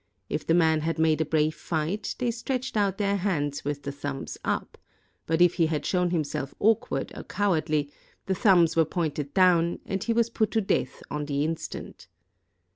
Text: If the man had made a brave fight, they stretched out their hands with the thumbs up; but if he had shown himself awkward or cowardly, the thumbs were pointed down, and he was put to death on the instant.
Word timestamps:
If 0.29 0.47
the 0.47 0.55
man 0.55 0.81
had 0.81 0.97
made 0.97 1.21
a 1.21 1.25
brave 1.25 1.53
fight, 1.53 2.15
they 2.17 2.31
stretched 2.31 2.75
out 2.75 2.97
their 2.97 3.17
hands 3.17 3.63
with 3.63 3.83
the 3.83 3.91
thumbs 3.91 4.35
up; 4.43 4.79
but 5.27 5.43
if 5.43 5.53
he 5.53 5.67
had 5.67 5.85
shown 5.85 6.09
himself 6.09 6.55
awkward 6.57 7.11
or 7.15 7.21
cowardly, 7.23 7.91
the 8.25 8.33
thumbs 8.33 8.75
were 8.75 8.83
pointed 8.83 9.31
down, 9.35 9.77
and 9.85 10.03
he 10.03 10.11
was 10.13 10.31
put 10.31 10.49
to 10.53 10.61
death 10.61 11.03
on 11.11 11.25
the 11.25 11.45
instant. 11.45 12.07